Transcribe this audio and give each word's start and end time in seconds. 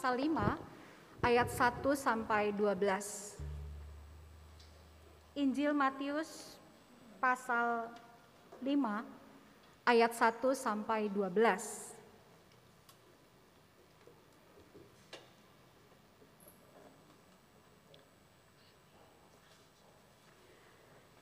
pasal 0.00 0.16
5 0.16 0.32
ayat 1.20 1.48
1 1.52 1.92
sampai 1.92 2.56
12. 2.56 3.36
Injil 5.36 5.76
Matius 5.76 6.56
pasal 7.20 7.92
5 8.64 8.64
ayat 9.84 10.08
1 10.16 10.56
sampai 10.56 11.04
12. 11.12 11.92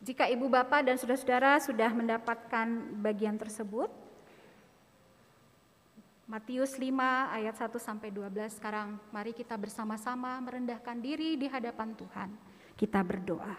Jika 0.06 0.30
ibu 0.30 0.46
bapak 0.46 0.86
dan 0.86 0.95
saudara-saudara 0.95 1.58
sudah 1.58 1.90
mendapatkan 1.90 2.95
bagian 3.02 3.34
tersebut, 3.34 3.90
Matius 6.29 6.76
5 6.76 6.92
ayat 7.32 7.56
1 7.56 7.80
sampai 7.80 8.12
12. 8.12 8.60
Sekarang 8.60 9.00
mari 9.08 9.32
kita 9.32 9.56
bersama-sama 9.56 10.36
merendahkan 10.45 11.01
diri 11.01 11.41
di 11.41 11.48
hadapan 11.48 11.96
Tuhan. 11.96 12.28
Kita 12.77 13.01
berdoa. 13.01 13.56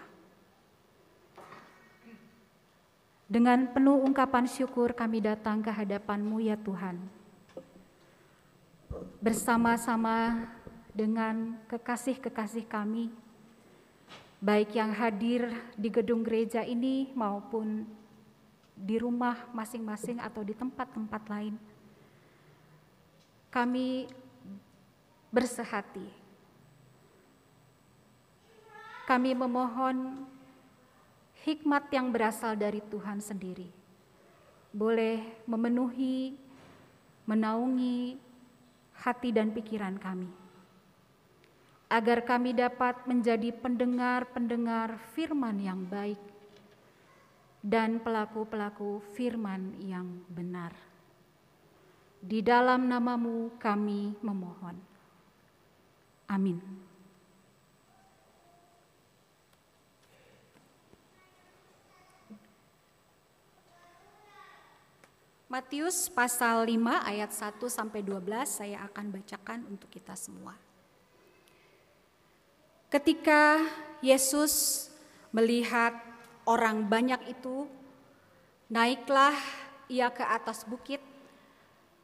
Dengan 3.26 3.74
penuh 3.74 3.98
ungkapan 4.06 4.46
syukur 4.46 4.94
kami 4.94 5.18
datang 5.18 5.66
ke 5.66 5.74
hadapan-Mu 5.74 6.46
ya 6.46 6.62
Tuhan. 6.62 7.02
Bersama-sama 9.18 10.46
dengan 10.94 11.58
kekasih-kekasih 11.74 12.70
kami, 12.70 13.10
baik 14.38 14.78
yang 14.78 14.94
hadir 14.94 15.50
di 15.74 15.90
gedung 15.90 16.22
gereja 16.22 16.62
ini 16.62 17.10
maupun 17.18 17.90
di 18.78 19.02
rumah 19.02 19.50
masing-masing 19.58 20.22
atau 20.22 20.46
di 20.46 20.54
tempat-tempat 20.54 21.26
lain 21.34 21.58
kami 23.50 24.10
bersehati. 25.34 26.06
Kami 29.10 29.34
memohon 29.34 30.26
hikmat 31.42 31.90
yang 31.90 32.14
berasal 32.14 32.54
dari 32.54 32.78
Tuhan 32.94 33.18
sendiri 33.18 33.80
boleh 34.70 35.26
memenuhi, 35.50 36.38
menaungi 37.26 38.22
hati 39.02 39.34
dan 39.34 39.50
pikiran 39.50 39.98
kami, 39.98 40.30
agar 41.90 42.22
kami 42.22 42.54
dapat 42.54 43.02
menjadi 43.10 43.50
pendengar-pendengar 43.58 45.02
firman 45.18 45.58
yang 45.58 45.82
baik 45.90 46.22
dan 47.66 47.98
pelaku-pelaku 47.98 49.02
firman 49.18 49.74
yang 49.82 50.22
benar. 50.30 50.89
Di 52.20 52.44
dalam 52.44 52.92
namamu 52.92 53.56
kami 53.56 54.12
memohon. 54.20 54.76
Amin. 56.28 56.60
Matius 65.50 66.14
pasal 66.14 66.62
5 66.70 67.10
ayat 67.10 67.34
1 67.34 67.58
sampai 67.74 68.06
12 68.06 68.22
saya 68.46 68.86
akan 68.86 69.06
bacakan 69.10 69.66
untuk 69.66 69.90
kita 69.90 70.14
semua. 70.14 70.54
Ketika 72.94 73.58
Yesus 73.98 74.86
melihat 75.34 75.98
orang 76.46 76.86
banyak 76.86 77.34
itu, 77.34 77.66
naiklah 78.70 79.34
ia 79.90 80.14
ke 80.14 80.22
atas 80.22 80.70
bukit 80.70 80.99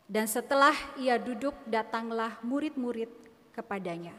dan 0.06 0.30
setelah 0.30 0.73
ia 1.02 1.17
duduk, 1.17 1.58
datanglah 1.66 2.38
murid-murid 2.45 3.09
kepadanya. 3.50 4.14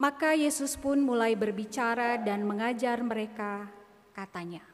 Maka 0.00 0.32
Yesus 0.32 0.76
pun 0.76 1.00
mulai 1.00 1.36
berbicara 1.36 2.16
dan 2.20 2.48
mengajar 2.48 3.00
mereka, 3.00 3.68
katanya, 4.16 4.64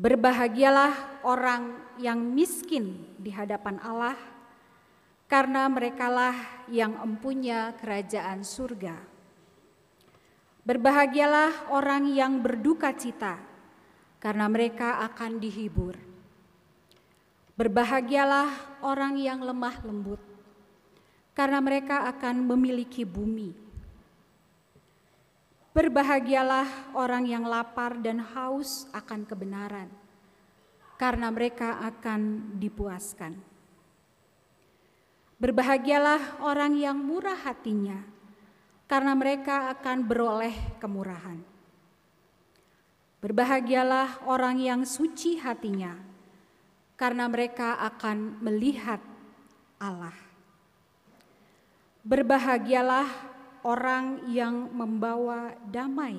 "Berbahagialah 0.00 1.24
orang 1.24 1.76
yang 2.00 2.20
miskin 2.20 3.04
di 3.20 3.32
hadapan 3.32 3.80
Allah, 3.84 4.16
karena 5.28 5.68
merekalah 5.68 6.64
yang 6.72 6.96
empunya 7.04 7.76
kerajaan 7.76 8.44
surga. 8.44 8.96
Berbahagialah 10.64 11.72
orang 11.72 12.08
yang 12.12 12.40
berduka 12.40 12.96
cita, 12.96 13.40
karena 14.20 14.48
mereka 14.48 15.04
akan 15.04 15.36
dihibur." 15.36 16.07
Berbahagialah 17.58 18.78
orang 18.86 19.18
yang 19.18 19.42
lemah 19.42 19.82
lembut, 19.82 20.22
karena 21.34 21.58
mereka 21.58 22.06
akan 22.06 22.46
memiliki 22.46 23.02
bumi. 23.02 23.50
Berbahagialah 25.74 26.94
orang 26.94 27.26
yang 27.26 27.42
lapar 27.42 27.98
dan 27.98 28.22
haus 28.22 28.86
akan 28.94 29.26
kebenaran, 29.26 29.90
karena 31.02 31.34
mereka 31.34 31.82
akan 31.82 32.54
dipuaskan. 32.62 33.34
Berbahagialah 35.42 36.38
orang 36.46 36.78
yang 36.78 36.94
murah 36.94 37.42
hatinya, 37.42 38.06
karena 38.86 39.18
mereka 39.18 39.74
akan 39.74 40.06
beroleh 40.06 40.54
kemurahan. 40.78 41.42
Berbahagialah 43.18 44.30
orang 44.30 44.62
yang 44.62 44.86
suci 44.86 45.42
hatinya, 45.42 46.17
karena 46.98 47.30
mereka 47.30 47.78
akan 47.78 48.42
melihat 48.42 48.98
Allah. 49.78 50.12
Berbahagialah 52.02 53.06
orang 53.62 54.26
yang 54.26 54.66
membawa 54.74 55.54
damai, 55.70 56.18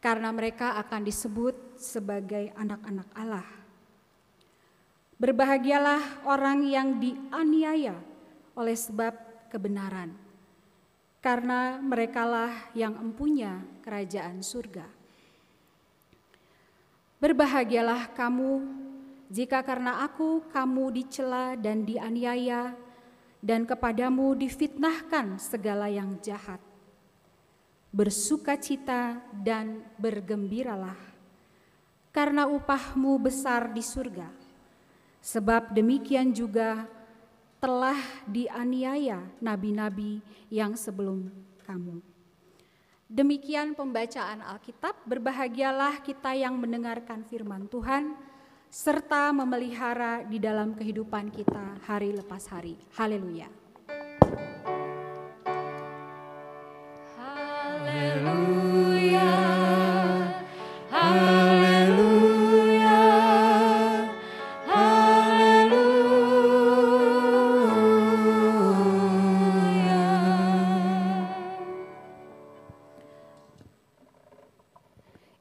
karena 0.00 0.32
mereka 0.32 0.80
akan 0.80 1.04
disebut 1.04 1.76
sebagai 1.76 2.56
anak-anak 2.56 3.08
Allah. 3.12 3.48
Berbahagialah 5.20 6.24
orang 6.24 6.64
yang 6.64 6.96
dianiaya 6.96 8.00
oleh 8.56 8.76
sebab 8.76 9.12
kebenaran, 9.52 10.16
karena 11.20 11.76
merekalah 11.84 12.72
yang 12.72 12.96
empunya 12.96 13.60
kerajaan 13.84 14.40
surga. 14.40 14.88
Berbahagialah 17.16 18.12
kamu 18.12 18.60
jika 19.26 19.62
karena 19.66 20.06
aku 20.06 20.46
kamu 20.54 20.94
dicela 20.94 21.58
dan 21.58 21.82
dianiaya, 21.82 22.74
dan 23.42 23.62
kepadamu 23.62 24.34
difitnahkan 24.34 25.38
segala 25.38 25.86
yang 25.86 26.18
jahat. 26.18 26.58
Bersukacita 27.94 29.22
dan 29.30 29.86
bergembiralah, 29.96 30.98
karena 32.10 32.50
upahmu 32.50 33.22
besar 33.22 33.70
di 33.70 33.80
surga. 33.82 34.28
Sebab 35.22 35.74
demikian 35.74 36.30
juga 36.30 36.86
telah 37.58 37.98
dianiaya 38.30 39.26
nabi-nabi 39.42 40.22
yang 40.52 40.78
sebelum 40.78 41.26
kamu. 41.66 41.98
Demikian 43.06 43.78
pembacaan 43.78 44.42
Alkitab, 44.42 45.06
berbahagialah 45.06 46.02
kita 46.02 46.34
yang 46.34 46.58
mendengarkan 46.58 47.22
firman 47.22 47.70
Tuhan 47.70 48.18
serta 48.66 49.30
memelihara 49.30 50.26
di 50.26 50.42
dalam 50.42 50.74
kehidupan 50.74 51.30
kita 51.30 51.78
hari 51.86 52.10
lepas 52.12 52.50
hari. 52.50 52.74
Haleluya. 52.98 53.46
Haleluya. 57.86 59.30
Haleluya. 60.90 62.10
Haleluya. 64.66 65.86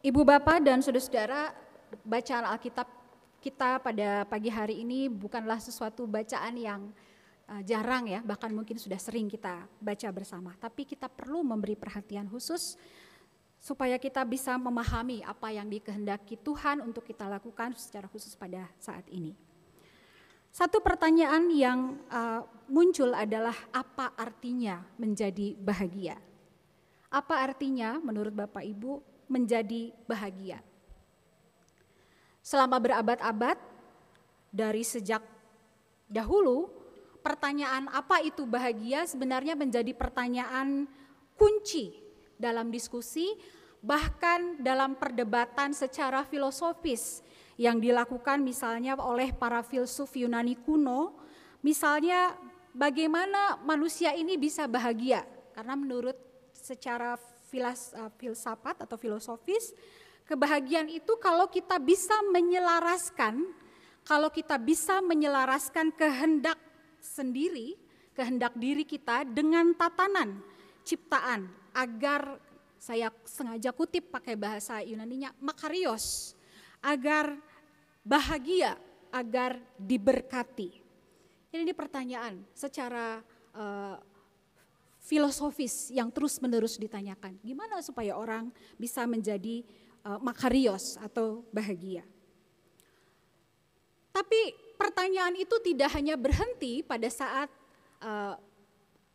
Ibu 0.05 0.21
bapak 0.21 0.61
dan 0.61 0.85
saudara-saudara, 0.85 1.49
bacaan 2.05 2.45
Alkitab 2.45 3.04
kita 3.45 3.77
pada 3.77 4.25
pagi 4.25 4.49
hari 4.49 4.81
ini 4.81 5.05
bukanlah 5.05 5.61
sesuatu 5.61 6.09
bacaan 6.09 6.57
yang 6.57 6.89
uh, 7.45 7.61
jarang 7.61 8.09
ya, 8.09 8.25
bahkan 8.25 8.49
mungkin 8.49 8.81
sudah 8.81 8.97
sering 8.97 9.29
kita 9.29 9.69
baca 9.77 10.09
bersama. 10.09 10.57
Tapi 10.57 10.81
kita 10.81 11.05
perlu 11.05 11.45
memberi 11.45 11.77
perhatian 11.77 12.25
khusus 12.25 12.73
supaya 13.61 14.01
kita 14.01 14.25
bisa 14.25 14.57
memahami 14.57 15.21
apa 15.21 15.53
yang 15.53 15.69
dikehendaki 15.69 16.41
Tuhan 16.41 16.81
untuk 16.81 17.05
kita 17.05 17.29
lakukan 17.29 17.77
secara 17.77 18.09
khusus 18.09 18.33
pada 18.33 18.65
saat 18.81 19.05
ini. 19.13 19.37
Satu 20.49 20.81
pertanyaan 20.81 21.45
yang 21.53 22.01
uh, 22.09 22.41
muncul 22.65 23.13
adalah 23.13 23.53
apa 23.69 24.17
artinya 24.17 24.81
menjadi 24.97 25.53
bahagia? 25.53 26.17
Apa 27.13 27.45
artinya 27.45 28.01
menurut 28.01 28.33
Bapak 28.33 28.65
Ibu 28.65 29.03
menjadi 29.29 29.93
bahagia? 30.09 30.63
Selama 32.45 32.77
berabad-abad 32.77 33.57
dari 34.53 34.85
sejak 34.85 35.25
dahulu 36.05 36.69
pertanyaan 37.25 37.89
apa 37.89 38.21
itu 38.21 38.45
bahagia 38.45 39.09
sebenarnya 39.09 39.57
menjadi 39.57 39.89
pertanyaan 39.97 40.85
kunci 41.33 41.97
dalam 42.37 42.69
diskusi, 42.69 43.33
bahkan 43.81 44.61
dalam 44.61 44.93
perdebatan 44.93 45.73
secara 45.73 46.21
filosofis 46.21 47.25
yang 47.57 47.81
dilakukan 47.81 48.45
misalnya 48.45 48.93
oleh 48.93 49.33
para 49.33 49.65
filsuf 49.65 50.13
Yunani 50.13 50.53
kuno, 50.61 51.17
misalnya 51.65 52.37
bagaimana 52.77 53.57
manusia 53.65 54.13
ini 54.13 54.37
bisa 54.37 54.69
bahagia, 54.69 55.25
karena 55.57 55.73
menurut 55.73 56.19
secara 56.53 57.17
uh, 57.17 58.11
filsafat 58.21 58.85
atau 58.85 59.01
filosofis, 59.01 59.73
kebahagiaan 60.25 60.89
itu 60.89 61.15
kalau 61.21 61.47
kita 61.47 61.77
bisa 61.77 62.17
menyelaraskan, 62.33 63.45
kalau 64.05 64.29
kita 64.29 64.57
bisa 64.57 65.01
menyelaraskan 65.01 65.93
kehendak 65.93 66.57
sendiri, 67.01 67.77
kehendak 68.17 68.53
diri 68.57 68.85
kita 68.85 69.25
dengan 69.25 69.73
tatanan 69.77 70.41
ciptaan 70.85 71.49
agar 71.73 72.37
saya 72.77 73.09
sengaja 73.25 73.73
kutip 73.73 74.13
pakai 74.13 74.37
bahasa 74.37 74.81
Yunaninya 74.85 75.33
makarios 75.41 76.37
agar 76.85 77.33
bahagia 78.05 78.77
agar 79.09 79.57
diberkati. 79.79 80.85
Jadi 81.49 81.61
ini 81.65 81.73
pertanyaan 81.73 82.43
secara 82.51 83.23
uh, 83.55 83.97
filosofis 85.01 85.89
yang 85.93 86.11
terus-menerus 86.11 86.77
ditanyakan. 86.77 87.37
Gimana 87.41 87.81
supaya 87.81 88.17
orang 88.17 88.51
bisa 88.77 89.07
menjadi 89.09 89.65
makarios 90.21 90.95
atau 91.01 91.41
bahagia? 91.49 92.05
Tapi 94.15 94.55
pertanyaan 94.79 95.35
itu 95.35 95.59
tidak 95.59 95.91
hanya 95.91 96.15
berhenti 96.15 96.79
pada 96.79 97.09
saat 97.11 97.51
uh, 97.99 98.39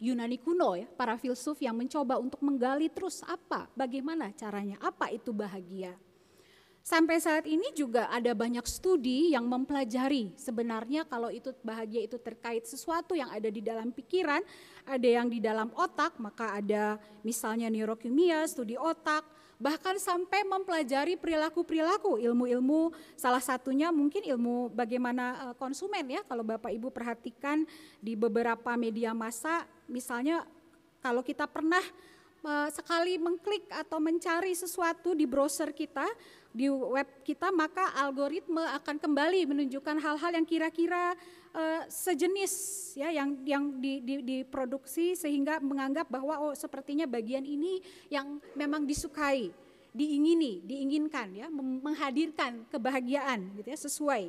Yunani 0.00 0.40
kuno 0.40 0.76
ya, 0.81 0.88
para 0.88 1.20
filsuf 1.20 1.60
yang 1.60 1.76
mencoba 1.76 2.16
untuk 2.16 2.40
menggali 2.40 2.88
terus 2.88 3.20
apa, 3.25 3.69
bagaimana 3.76 4.32
caranya, 4.32 4.81
apa 4.81 5.12
itu 5.12 5.28
bahagia. 5.28 5.92
Sampai 6.81 7.20
saat 7.20 7.44
ini 7.44 7.69
juga 7.76 8.08
ada 8.08 8.32
banyak 8.32 8.64
studi 8.64 9.36
yang 9.36 9.44
mempelajari 9.44 10.32
sebenarnya 10.40 11.04
kalau 11.04 11.28
itu 11.28 11.52
bahagia 11.60 12.08
itu 12.08 12.16
terkait 12.16 12.64
sesuatu 12.64 13.12
yang 13.12 13.28
ada 13.28 13.52
di 13.52 13.60
dalam 13.60 13.93
pikiran, 13.93 14.40
ada 14.88 15.04
yang 15.04 15.28
di 15.28 15.44
dalam 15.44 15.69
otak, 15.76 16.16
maka 16.16 16.56
ada 16.56 16.96
misalnya 17.20 17.69
neurokimia, 17.69 18.48
studi 18.48 18.81
otak, 18.81 19.28
bahkan 19.60 20.00
sampai 20.00 20.40
mempelajari 20.48 21.20
perilaku-perilaku, 21.20 22.16
ilmu-ilmu 22.16 22.96
salah 23.12 23.44
satunya 23.44 23.92
mungkin 23.92 24.24
ilmu 24.24 24.72
bagaimana 24.72 25.52
eh, 25.52 25.54
konsumen 25.60 26.08
ya. 26.08 26.24
Kalau 26.24 26.40
Bapak 26.40 26.72
Ibu 26.72 26.88
perhatikan 26.88 27.68
di 28.00 28.16
beberapa 28.16 28.72
media 28.80 29.12
massa 29.12 29.68
misalnya 29.84 30.48
kalau 31.04 31.20
kita 31.20 31.44
pernah 31.44 31.84
eh, 32.42 32.68
sekali 32.72 33.20
mengklik 33.20 33.68
atau 33.68 34.00
mencari 34.00 34.56
sesuatu 34.56 35.12
di 35.12 35.28
browser 35.28 35.76
kita, 35.76 36.08
di 36.50 36.67
web 36.67 37.06
kita, 37.23 37.55
maka 37.55 37.94
algoritma 37.94 38.75
akan 38.82 38.99
kembali 38.99 39.47
menunjukkan 39.47 39.97
hal-hal 40.02 40.31
yang 40.35 40.47
kira-kira 40.47 41.14
uh, 41.55 41.82
sejenis 41.87 42.52
ya 42.99 43.14
yang 43.14 43.38
yang 43.47 43.64
di, 43.79 44.02
di, 44.02 44.14
diproduksi 44.23 45.14
sehingga 45.14 45.62
menganggap 45.62 46.11
bahwa 46.11 46.50
oh 46.50 46.55
sepertinya 46.55 47.06
bagian 47.06 47.47
ini 47.47 47.79
yang 48.11 48.43
memang 48.58 48.82
disukai, 48.82 49.55
diingini, 49.94 50.58
diinginkan 50.67 51.29
ya, 51.38 51.47
menghadirkan 51.55 52.67
kebahagiaan 52.67 53.55
gitu 53.62 53.69
ya 53.70 53.79
sesuai 53.79 54.23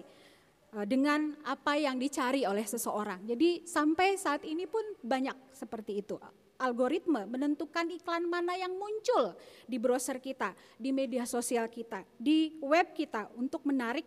uh, 0.77 0.85
dengan 0.85 1.33
apa 1.41 1.73
yang 1.73 1.97
dicari 1.97 2.45
oleh 2.45 2.65
seseorang. 2.69 3.25
Jadi 3.25 3.65
sampai 3.65 4.13
saat 4.13 4.45
ini 4.45 4.69
pun 4.69 4.83
banyak 5.01 5.57
seperti 5.57 6.05
itu 6.05 6.21
algoritma 6.61 7.25
menentukan 7.25 7.89
iklan 7.89 8.29
mana 8.29 8.53
yang 8.53 8.77
muncul 8.77 9.33
di 9.65 9.81
browser 9.81 10.21
kita, 10.21 10.53
di 10.77 10.93
media 10.93 11.25
sosial 11.25 11.65
kita, 11.67 12.05
di 12.15 12.61
web 12.61 12.93
kita 12.93 13.33
untuk 13.33 13.65
menarik 13.65 14.05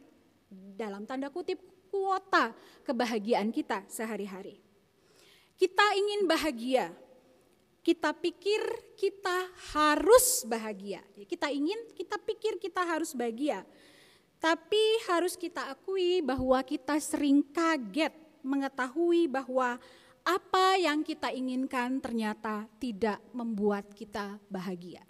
dalam 0.78 1.02
tanda 1.04 1.28
kutip 1.34 1.58
kuota 1.90 2.54
kebahagiaan 2.86 3.50
kita 3.50 3.82
sehari-hari. 3.90 4.62
Kita 5.54 5.86
ingin 5.94 6.26
bahagia, 6.26 6.90
kita 7.84 8.16
pikir 8.16 8.58
kita 8.96 9.52
harus 9.76 10.42
bahagia. 10.48 11.04
Kita 11.28 11.52
ingin, 11.52 11.78
kita 11.92 12.16
pikir 12.16 12.56
kita 12.56 12.80
harus 12.80 13.12
bahagia. 13.12 13.60
Tapi 14.40 14.82
harus 15.04 15.36
kita 15.36 15.68
akui 15.68 16.24
bahwa 16.24 16.58
kita 16.64 16.96
sering 16.96 17.44
kaget 17.52 18.12
mengetahui 18.44 19.28
bahwa 19.28 19.80
apa 20.24 20.80
yang 20.80 21.04
kita 21.04 21.28
inginkan 21.28 22.00
ternyata 22.00 22.64
tidak 22.80 23.20
membuat 23.36 23.92
kita 23.92 24.40
bahagia. 24.48 25.04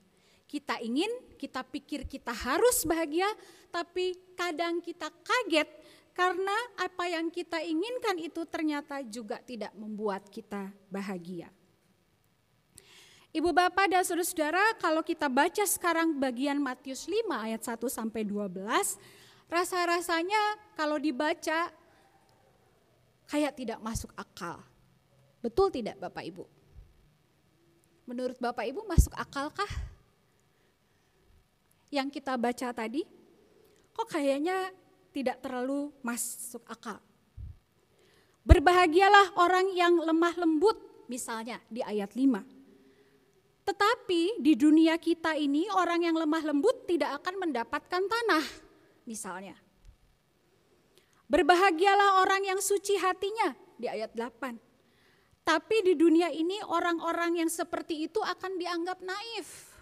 Kita 0.50 0.82
ingin, 0.82 1.08
kita 1.38 1.62
pikir 1.62 2.06
kita 2.10 2.34
harus 2.34 2.82
bahagia, 2.82 3.26
tapi 3.70 4.18
kadang 4.34 4.82
kita 4.82 5.10
kaget 5.10 5.70
karena 6.14 6.54
apa 6.78 7.10
yang 7.10 7.30
kita 7.30 7.62
inginkan 7.62 8.18
itu 8.22 8.42
ternyata 8.46 9.02
juga 9.06 9.38
tidak 9.42 9.70
membuat 9.74 10.26
kita 10.30 10.70
bahagia. 10.90 11.50
Ibu 13.34 13.50
bapak 13.50 13.90
dan 13.90 14.06
saudara-saudara, 14.06 14.78
kalau 14.78 15.02
kita 15.02 15.26
baca 15.26 15.66
sekarang 15.66 16.14
bagian 16.22 16.62
Matius 16.62 17.10
5 17.10 17.34
ayat 17.34 17.62
1 17.66 17.82
sampai 17.90 18.22
12, 18.22 18.54
rasa-rasanya 19.50 20.42
kalau 20.78 21.02
dibaca 21.02 21.66
kayak 23.26 23.52
tidak 23.58 23.82
masuk 23.82 24.14
akal 24.14 24.62
Betul 25.44 25.68
tidak 25.68 26.00
Bapak 26.00 26.24
Ibu? 26.24 26.44
Menurut 28.08 28.40
Bapak 28.40 28.64
Ibu 28.64 28.88
masuk 28.88 29.12
akalkah 29.12 29.68
yang 31.92 32.08
kita 32.08 32.32
baca 32.40 32.72
tadi? 32.72 33.04
Kok 33.92 34.08
kayaknya 34.08 34.72
tidak 35.12 35.44
terlalu 35.44 35.92
masuk 36.00 36.64
akal. 36.64 36.96
Berbahagialah 38.40 39.36
orang 39.36 39.68
yang 39.76 40.00
lemah 40.00 40.32
lembut 40.40 40.80
misalnya 41.12 41.60
di 41.68 41.84
ayat 41.84 42.16
5. 42.16 43.68
Tetapi 43.68 44.40
di 44.40 44.52
dunia 44.56 44.96
kita 44.96 45.36
ini 45.36 45.68
orang 45.68 46.08
yang 46.08 46.16
lemah 46.16 46.40
lembut 46.40 46.88
tidak 46.88 47.20
akan 47.20 47.48
mendapatkan 47.48 48.00
tanah 48.00 48.44
misalnya. 49.04 49.56
Berbahagialah 51.28 52.24
orang 52.24 52.48
yang 52.48 52.60
suci 52.64 52.96
hatinya 52.96 53.52
di 53.76 53.92
ayat 53.92 54.12
8. 54.12 54.63
Tapi 55.44 55.76
di 55.84 55.92
dunia 55.92 56.32
ini 56.32 56.56
orang-orang 56.64 57.44
yang 57.44 57.50
seperti 57.52 58.08
itu 58.08 58.16
akan 58.24 58.56
dianggap 58.56 59.04
naif 59.04 59.76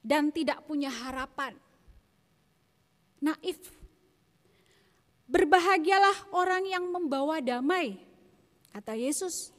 dan 0.00 0.32
tidak 0.32 0.64
punya 0.64 0.88
harapan. 0.88 1.52
Naif. 3.20 3.60
Berbahagialah 5.28 6.32
orang 6.32 6.64
yang 6.64 6.88
membawa 6.88 7.44
damai, 7.44 8.00
kata 8.72 8.96
Yesus. 8.96 9.52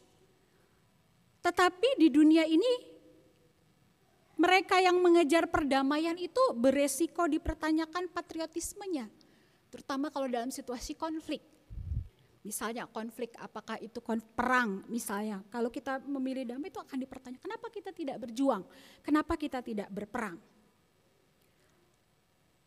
Tetapi 1.46 2.02
di 2.02 2.10
dunia 2.10 2.50
ini 2.50 2.90
mereka 4.42 4.82
yang 4.82 4.98
mengejar 4.98 5.46
perdamaian 5.54 6.18
itu 6.18 6.42
beresiko 6.58 7.30
dipertanyakan 7.30 8.10
patriotismenya, 8.10 9.06
terutama 9.70 10.10
kalau 10.10 10.26
dalam 10.26 10.50
situasi 10.50 10.98
konflik. 10.98 11.59
Misalnya 12.40 12.88
konflik, 12.88 13.36
apakah 13.36 13.76
itu 13.84 14.00
konflik 14.00 14.32
perang 14.32 14.88
misalnya. 14.88 15.44
Kalau 15.52 15.68
kita 15.68 16.00
memilih 16.08 16.48
damai 16.48 16.72
itu 16.72 16.80
akan 16.80 16.98
dipertanyakan, 17.04 17.44
kenapa 17.44 17.68
kita 17.68 17.92
tidak 17.92 18.18
berjuang? 18.24 18.64
Kenapa 19.04 19.36
kita 19.36 19.60
tidak 19.60 19.92
berperang? 19.92 20.40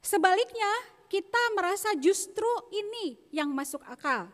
Sebaliknya, 0.04 0.68
kita 1.08 1.42
merasa 1.56 1.96
justru 1.96 2.48
ini 2.68 3.16
yang 3.32 3.48
masuk 3.48 3.80
akal. 3.88 4.28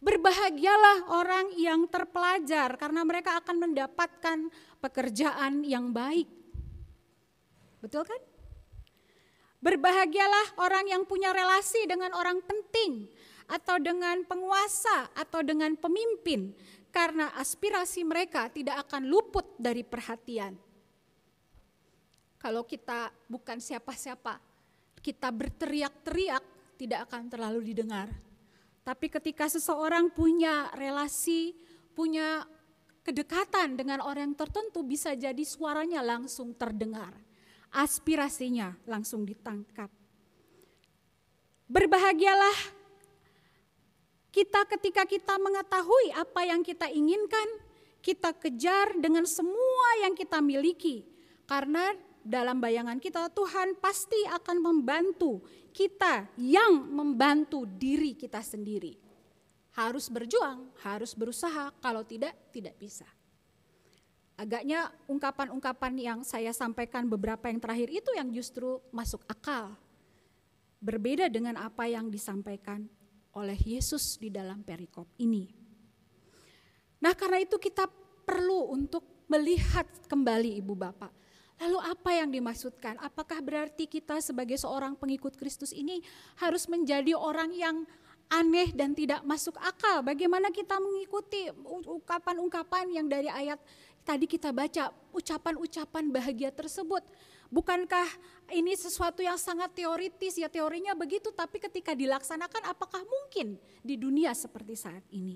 Berbahagialah 0.00 1.12
orang 1.12 1.52
yang 1.60 1.84
terpelajar 1.84 2.72
karena 2.80 3.04
mereka 3.04 3.36
akan 3.36 3.68
mendapatkan 3.68 4.48
pekerjaan 4.80 5.60
yang 5.60 5.92
baik. 5.92 6.24
Betul 7.84 8.08
kan? 8.08 8.20
Berbahagialah 9.60 10.56
orang 10.56 10.88
yang 10.88 11.04
punya 11.04 11.36
relasi 11.36 11.84
dengan 11.84 12.16
orang 12.16 12.40
penting 12.40 13.12
atau 13.50 13.82
dengan 13.82 14.22
penguasa 14.22 15.10
atau 15.18 15.42
dengan 15.42 15.74
pemimpin 15.74 16.54
karena 16.94 17.34
aspirasi 17.34 18.06
mereka 18.06 18.46
tidak 18.50 18.86
akan 18.86 19.10
luput 19.10 19.58
dari 19.58 19.82
perhatian. 19.82 20.54
Kalau 22.40 22.64
kita 22.64 23.10
bukan 23.28 23.58
siapa-siapa, 23.58 24.38
kita 25.02 25.28
berteriak-teriak 25.28 26.44
tidak 26.78 27.10
akan 27.10 27.28
terlalu 27.28 27.60
didengar. 27.74 28.08
Tapi 28.80 29.12
ketika 29.12 29.44
seseorang 29.44 30.08
punya 30.08 30.72
relasi, 30.72 31.52
punya 31.92 32.48
kedekatan 33.04 33.76
dengan 33.76 34.00
orang 34.00 34.32
yang 34.32 34.38
tertentu 34.40 34.80
bisa 34.80 35.12
jadi 35.12 35.44
suaranya 35.44 36.00
langsung 36.00 36.56
terdengar. 36.56 37.12
Aspirasinya 37.70 38.72
langsung 38.88 39.28
ditangkap. 39.28 39.92
Berbahagialah 41.70 42.79
Kita 44.30 44.62
ketika 44.70 45.02
kita 45.06 45.34
mengetahui 45.42 46.14
apa 46.14 46.46
yang 46.46 46.62
kita 46.62 46.86
inginkan, 46.86 47.48
kita 47.98 48.30
kejar 48.30 48.94
dengan 48.96 49.26
semua 49.26 49.88
yang 50.06 50.14
kita 50.14 50.38
miliki. 50.38 51.02
Karena 51.50 51.90
dalam 52.22 52.62
bayangan 52.62 53.02
kita 53.02 53.26
Tuhan 53.34 53.74
pasti 53.82 54.22
akan 54.30 54.62
membantu 54.62 55.42
kita 55.74 56.30
yang 56.38 56.86
membantu 56.94 57.66
diri 57.66 58.14
kita 58.14 58.38
sendiri. 58.38 58.94
Harus 59.74 60.06
berjuang, 60.06 60.70
harus 60.82 61.14
berusaha, 61.18 61.74
kalau 61.82 62.06
tidak 62.06 62.34
tidak 62.54 62.78
bisa. 62.78 63.06
Agaknya 64.38 64.88
ungkapan-ungkapan 65.10 65.94
yang 66.00 66.18
saya 66.24 66.54
sampaikan 66.54 67.04
beberapa 67.10 67.50
yang 67.50 67.60
terakhir 67.60 67.92
itu 67.92 68.10
yang 68.16 68.30
justru 68.32 68.80
masuk 68.88 69.20
akal. 69.28 69.76
Berbeda 70.80 71.28
dengan 71.28 71.60
apa 71.60 71.84
yang 71.84 72.08
disampaikan 72.08 72.88
oleh 73.40 73.56
Yesus 73.56 74.20
di 74.20 74.28
dalam 74.28 74.60
perikop 74.60 75.08
ini. 75.18 75.48
Nah, 77.00 77.16
karena 77.16 77.40
itu 77.40 77.56
kita 77.56 77.88
perlu 78.28 78.76
untuk 78.76 79.24
melihat 79.26 79.88
kembali 80.06 80.60
Ibu 80.60 80.74
Bapak. 80.76 81.12
Lalu 81.60 81.78
apa 81.80 82.10
yang 82.16 82.32
dimaksudkan? 82.32 82.96
Apakah 83.04 83.44
berarti 83.44 83.84
kita 83.84 84.20
sebagai 84.24 84.56
seorang 84.56 84.96
pengikut 84.96 85.36
Kristus 85.36 85.76
ini 85.76 86.00
harus 86.40 86.64
menjadi 86.64 87.12
orang 87.12 87.52
yang 87.52 87.84
aneh 88.32 88.72
dan 88.72 88.96
tidak 88.96 89.20
masuk 89.28 89.60
akal? 89.60 90.00
Bagaimana 90.00 90.48
kita 90.48 90.80
mengikuti 90.80 91.52
ungkapan-ungkapan 91.64 92.96
yang 92.96 93.06
dari 93.12 93.28
ayat 93.28 93.60
tadi 94.04 94.24
kita 94.24 94.56
baca 94.56 94.88
ucapan-ucapan 95.12 96.08
bahagia 96.08 96.48
tersebut. 96.48 97.04
Bukankah 97.50 98.06
ini 98.54 98.78
sesuatu 98.78 99.26
yang 99.26 99.34
sangat 99.34 99.74
teoritis 99.74 100.38
ya 100.38 100.46
teorinya 100.46 100.94
begitu 100.94 101.34
tapi 101.34 101.58
ketika 101.58 101.98
dilaksanakan 101.98 102.70
apakah 102.70 103.02
mungkin 103.02 103.58
di 103.82 103.98
dunia 103.98 104.30
seperti 104.38 104.78
saat 104.78 105.02
ini? 105.10 105.34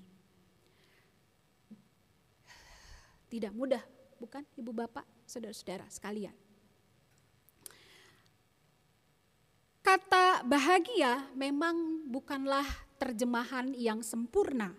Tidak 3.27 3.51
mudah, 3.51 3.83
bukan 4.23 4.47
Ibu 4.55 4.71
Bapak, 4.71 5.03
Saudara-saudara 5.27 5.91
sekalian. 5.91 6.37
Kata 9.83 10.47
bahagia 10.47 11.29
memang 11.35 12.07
bukanlah 12.07 12.65
terjemahan 12.97 13.75
yang 13.75 14.07
sempurna 14.07 14.71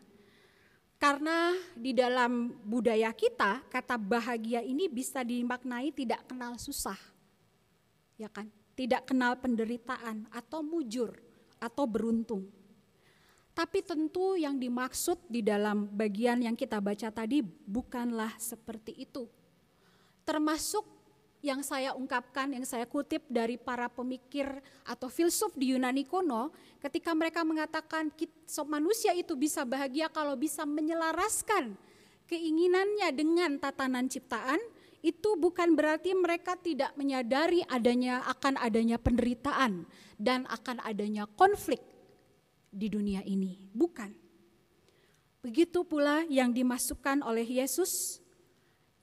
karena 0.95 1.51
di 1.75 1.91
dalam 1.91 2.55
budaya 2.63 3.11
kita, 3.11 3.61
kata 3.67 3.99
bahagia 3.99 4.63
ini 4.63 4.87
bisa 4.87 5.21
dimaknai 5.21 5.91
tidak 5.91 6.23
kenal 6.25 6.55
susah. 6.55 7.14
Ya 8.15 8.31
kan? 8.31 8.51
Tidak 8.75 9.07
kenal 9.07 9.39
penderitaan 9.39 10.27
atau 10.31 10.59
mujur 10.59 11.15
atau 11.59 11.87
beruntung. 11.87 12.47
Tapi 13.55 13.79
tentu 13.79 14.35
yang 14.35 14.59
dimaksud 14.59 15.31
di 15.31 15.39
dalam 15.39 15.87
bagian 15.87 16.43
yang 16.43 16.59
kita 16.59 16.83
baca 16.83 17.07
tadi 17.07 17.39
bukanlah 17.43 18.35
seperti 18.35 18.91
itu. 18.99 19.31
Termasuk 20.27 20.83
yang 21.39 21.61
saya 21.61 21.95
ungkapkan, 21.95 22.51
yang 22.51 22.67
saya 22.67 22.83
kutip 22.83 23.23
dari 23.31 23.55
para 23.55 23.87
pemikir 23.87 24.49
atau 24.83 25.07
filsuf 25.07 25.55
di 25.55 25.71
Yunani 25.71 26.03
kuno, 26.03 26.51
ketika 26.83 27.15
mereka 27.15 27.47
mengatakan 27.47 28.11
manusia 28.67 29.15
itu 29.15 29.37
bisa 29.39 29.61
bahagia 29.61 30.09
kalau 30.09 30.33
bisa 30.35 30.65
menyelaraskan 30.67 31.77
keinginannya 32.25 33.07
dengan 33.13 33.61
tatanan 33.61 34.09
ciptaan, 34.09 34.57
itu 35.05 35.37
bukan 35.37 35.77
berarti 35.77 36.17
mereka 36.17 36.57
tidak 36.57 36.97
menyadari 36.97 37.61
adanya 37.69 38.25
akan 38.25 38.57
adanya 38.57 38.97
penderitaan 38.97 39.85
dan 40.17 40.49
akan 40.49 40.81
adanya 40.81 41.29
konflik 41.29 41.77
di 42.73 42.89
dunia 42.89 43.21
ini. 43.21 43.69
Bukan. 43.69 44.09
Begitu 45.45 45.85
pula 45.85 46.25
yang 46.25 46.49
dimasukkan 46.49 47.21
oleh 47.21 47.45
Yesus 47.45 48.25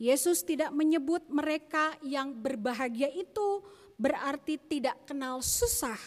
Yesus 0.03 0.43
tidak 0.43 0.75
menyebut 0.75 1.23
mereka 1.31 1.95
yang 2.03 2.35
berbahagia 2.35 3.07
itu 3.15 3.63
berarti 3.95 4.59
tidak 4.59 4.99
kenal 5.07 5.39
susah. 5.39 5.99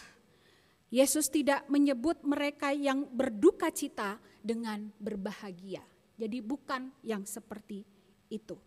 Yesus 0.92 1.32
tidak 1.32 1.64
menyebut 1.72 2.20
mereka 2.20 2.76
yang 2.76 3.08
berduka 3.08 3.72
cita 3.72 4.20
dengan 4.44 4.92
berbahagia. 5.00 5.80
Jadi 6.20 6.44
bukan 6.44 6.92
yang 7.00 7.24
seperti 7.24 7.88
itu. 8.28 8.60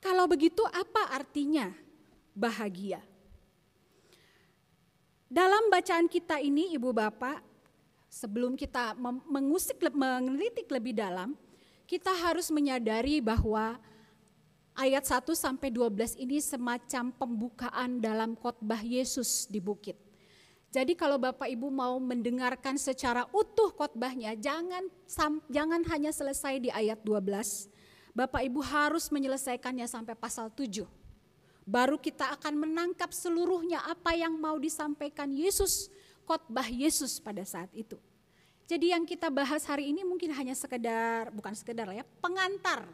Kalau 0.00 0.24
begitu 0.24 0.64
apa 0.72 1.12
artinya 1.12 1.68
bahagia? 2.32 3.04
Dalam 5.30 5.70
bacaan 5.70 6.10
kita 6.10 6.42
ini 6.42 6.74
Ibu 6.74 6.90
Bapak, 6.90 7.38
sebelum 8.10 8.58
kita 8.58 8.98
mengusik 9.30 9.78
menelitik 9.94 10.66
lebih 10.72 10.98
dalam, 10.98 11.38
kita 11.86 12.10
harus 12.10 12.50
menyadari 12.50 13.22
bahwa 13.22 13.78
ayat 14.74 15.06
1 15.06 15.30
sampai 15.36 15.70
12 15.70 16.18
ini 16.18 16.42
semacam 16.42 17.14
pembukaan 17.14 18.02
dalam 18.02 18.34
khotbah 18.34 18.82
Yesus 18.82 19.46
di 19.46 19.62
bukit. 19.62 19.94
Jadi 20.70 20.94
kalau 20.94 21.18
Bapak 21.18 21.50
Ibu 21.50 21.66
mau 21.66 21.98
mendengarkan 21.98 22.78
secara 22.78 23.26
utuh 23.34 23.74
khotbahnya, 23.74 24.38
jangan 24.38 24.86
jangan 25.50 25.82
hanya 25.90 26.14
selesai 26.14 26.62
di 26.62 26.70
ayat 26.70 27.02
12. 27.02 27.79
Bapak 28.10 28.42
Ibu 28.42 28.60
harus 28.62 29.06
menyelesaikannya 29.08 29.86
sampai 29.86 30.18
pasal 30.18 30.50
7. 30.50 30.82
Baru 31.62 31.96
kita 32.00 32.34
akan 32.34 32.66
menangkap 32.66 33.14
seluruhnya 33.14 33.78
apa 33.86 34.16
yang 34.18 34.34
mau 34.34 34.58
disampaikan 34.58 35.30
Yesus, 35.30 35.86
khotbah 36.26 36.66
Yesus 36.66 37.22
pada 37.22 37.46
saat 37.46 37.70
itu. 37.70 37.94
Jadi 38.66 38.94
yang 38.94 39.02
kita 39.06 39.30
bahas 39.30 39.66
hari 39.66 39.90
ini 39.90 40.02
mungkin 40.06 40.30
hanya 40.34 40.54
sekedar, 40.54 41.30
bukan 41.34 41.54
sekedar 41.54 41.90
ya, 41.90 42.06
pengantar. 42.22 42.86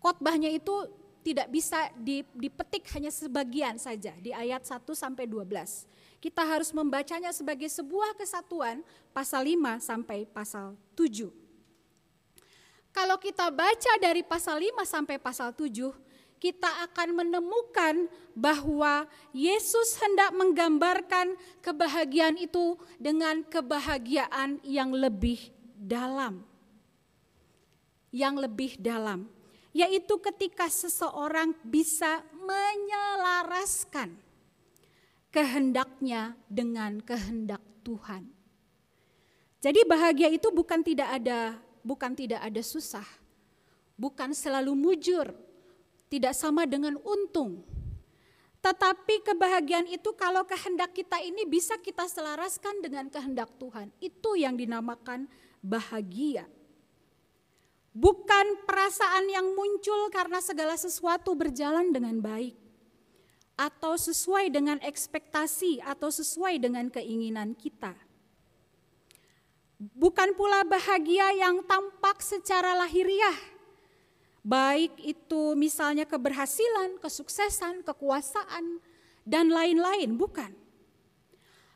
Khotbahnya 0.00 0.48
itu 0.52 0.72
tidak 1.20 1.52
bisa 1.52 1.92
dipetik 2.36 2.88
hanya 2.96 3.12
sebagian 3.12 3.76
saja 3.76 4.16
di 4.16 4.32
ayat 4.32 4.64
1 4.64 4.88
sampai 4.96 5.28
12. 5.28 5.84
Kita 6.20 6.44
harus 6.44 6.72
membacanya 6.72 7.32
sebagai 7.32 7.68
sebuah 7.68 8.16
kesatuan 8.16 8.80
pasal 9.12 9.44
5 9.44 9.80
sampai 9.80 10.24
pasal 10.28 10.76
7. 10.96 11.39
Kalau 12.90 13.16
kita 13.22 13.48
baca 13.54 13.92
dari 14.02 14.26
pasal 14.26 14.58
5 14.58 14.82
sampai 14.82 15.16
pasal 15.22 15.54
7, 15.54 15.94
kita 16.40 16.66
akan 16.88 17.22
menemukan 17.22 18.08
bahwa 18.32 19.04
Yesus 19.30 20.00
hendak 20.00 20.32
menggambarkan 20.32 21.36
kebahagiaan 21.60 22.40
itu 22.40 22.80
dengan 22.96 23.44
kebahagiaan 23.46 24.58
yang 24.64 24.90
lebih 24.90 25.52
dalam. 25.76 26.42
Yang 28.10 28.34
lebih 28.48 28.72
dalam, 28.82 29.30
yaitu 29.70 30.18
ketika 30.18 30.66
seseorang 30.66 31.54
bisa 31.62 32.26
menyelaraskan 32.34 34.18
kehendaknya 35.30 36.34
dengan 36.50 36.98
kehendak 36.98 37.62
Tuhan. 37.86 38.26
Jadi 39.62 39.86
bahagia 39.86 40.32
itu 40.32 40.50
bukan 40.50 40.82
tidak 40.82 41.22
ada, 41.22 41.54
bukan 41.80 42.12
tidak 42.16 42.40
ada 42.44 42.62
susah, 42.64 43.06
bukan 43.96 44.32
selalu 44.32 44.72
mujur, 44.72 45.32
tidak 46.10 46.34
sama 46.34 46.64
dengan 46.66 46.98
untung. 47.04 47.62
Tetapi 48.60 49.24
kebahagiaan 49.24 49.88
itu 49.88 50.12
kalau 50.12 50.44
kehendak 50.44 50.92
kita 50.92 51.16
ini 51.24 51.48
bisa 51.48 51.80
kita 51.80 52.04
selaraskan 52.04 52.84
dengan 52.84 53.08
kehendak 53.08 53.48
Tuhan. 53.56 53.88
Itu 54.04 54.36
yang 54.36 54.60
dinamakan 54.60 55.24
bahagia. 55.64 56.44
Bukan 57.96 58.68
perasaan 58.68 59.32
yang 59.32 59.56
muncul 59.56 60.12
karena 60.12 60.44
segala 60.44 60.76
sesuatu 60.76 61.32
berjalan 61.32 61.88
dengan 61.88 62.20
baik. 62.20 62.52
Atau 63.56 63.96
sesuai 63.96 64.52
dengan 64.52 64.76
ekspektasi 64.84 65.80
atau 65.80 66.12
sesuai 66.12 66.60
dengan 66.60 66.92
keinginan 66.92 67.56
kita. 67.56 67.96
Bukan 69.80 70.36
pula 70.36 70.60
bahagia 70.68 71.32
yang 71.40 71.64
tampak 71.64 72.20
secara 72.20 72.76
lahiriah 72.76 73.60
Baik 74.40 74.96
itu 75.04 75.52
misalnya 75.52 76.08
keberhasilan, 76.08 76.96
kesuksesan, 76.96 77.84
kekuasaan, 77.84 78.80
dan 79.28 79.52
lain-lain, 79.52 80.16
bukan. 80.16 80.56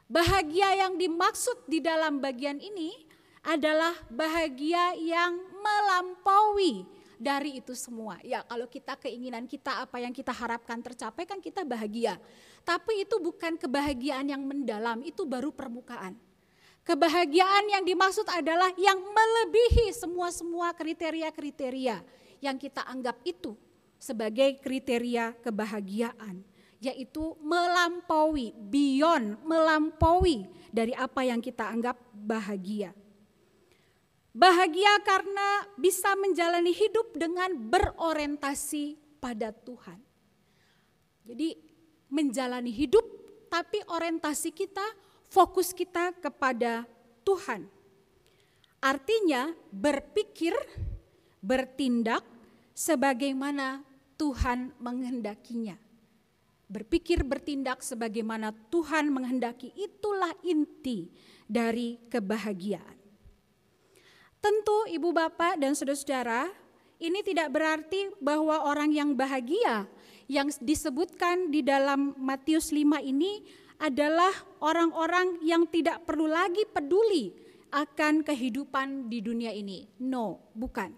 Bahagia 0.09 0.73
yang 0.89 0.97
dimaksud 0.97 1.69
di 1.69 1.85
dalam 1.85 2.25
bagian 2.25 2.57
ini 2.57 3.05
adalah 3.45 3.93
bahagia 4.09 4.97
yang 4.97 5.37
melampaui 5.61 6.89
dari 7.21 7.61
itu 7.61 7.77
semua. 7.77 8.17
Ya, 8.25 8.41
kalau 8.49 8.65
kita 8.65 8.97
keinginan 8.97 9.45
kita 9.45 9.85
apa 9.85 10.01
yang 10.01 10.17
kita 10.17 10.33
harapkan 10.33 10.81
tercapai 10.81 11.29
kan 11.29 11.45
kita 11.45 11.69
bahagia. 11.69 12.17
Tapi 12.65 13.05
itu 13.05 13.21
bukan 13.21 13.61
kebahagiaan 13.61 14.25
yang 14.25 14.41
mendalam, 14.41 15.05
itu 15.05 15.29
baru 15.29 15.53
permukaan. 15.53 16.17
Kebahagiaan 16.85 17.65
yang 17.73 17.85
dimaksud 17.89 18.29
adalah 18.29 18.69
yang 18.77 19.01
melebihi 19.01 19.97
semua-semua 19.97 20.77
kriteria-kriteria 20.77 22.05
yang 22.45 22.61
kita 22.61 22.85
anggap 22.85 23.25
itu 23.25 23.57
sebagai 23.97 24.61
kriteria 24.61 25.33
kebahagiaan, 25.41 26.45
yaitu 26.85 27.33
melampaui, 27.41 28.53
beyond, 28.69 29.41
melampaui 29.49 30.45
dari 30.69 30.93
apa 30.93 31.25
yang 31.25 31.41
kita 31.41 31.65
anggap 31.65 31.97
bahagia. 32.13 32.93
Bahagia 34.37 35.01
karena 35.01 35.65
bisa 35.81 36.13
menjalani 36.21 36.75
hidup 36.77 37.17
dengan 37.17 37.49
berorientasi 37.55 39.01
pada 39.25 39.57
Tuhan. 39.57 39.97
Jadi 41.25 41.57
menjalani 42.13 42.69
hidup 42.69 43.09
tapi 43.49 43.81
orientasi 43.89 44.53
kita, 44.53 44.85
fokus 45.35 45.75
kita 45.75 46.15
kepada 46.23 46.87
Tuhan. 47.27 47.67
Artinya 48.79 49.51
berpikir, 49.75 50.55
bertindak 51.43 52.23
sebagaimana 52.71 53.83
Tuhan 54.15 54.71
menghendakinya. 54.79 55.75
Berpikir 56.71 57.27
bertindak 57.27 57.83
sebagaimana 57.83 58.55
Tuhan 58.71 59.11
menghendaki 59.11 59.75
itulah 59.75 60.31
inti 60.47 61.11
dari 61.51 61.99
kebahagiaan. 62.07 62.95
Tentu 64.39 64.79
ibu 64.87 65.11
bapak 65.11 65.59
dan 65.59 65.75
saudara-saudara 65.75 66.47
ini 67.01 67.21
tidak 67.27 67.51
berarti 67.51 68.13
bahwa 68.23 68.69
orang 68.69 68.93
yang 68.93 69.11
bahagia 69.17 69.89
yang 70.29 70.49
disebutkan 70.61 71.53
di 71.53 71.61
dalam 71.61 72.17
Matius 72.17 72.73
5 72.73 73.01
ini 73.05 73.64
adalah 73.79 74.33
orang-orang 74.63 75.43
yang 75.43 75.67
tidak 75.69 76.07
perlu 76.07 76.31
lagi 76.31 76.63
peduli 76.69 77.35
akan 77.75 78.23
kehidupan 78.23 79.11
di 79.11 79.19
dunia 79.19 79.51
ini. 79.51 79.91
No, 79.99 80.39
bukan. 80.55 80.95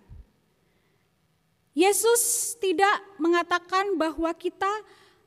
Yesus 1.76 2.56
tidak 2.56 3.04
mengatakan 3.20 4.00
bahwa 4.00 4.32
kita 4.32 4.68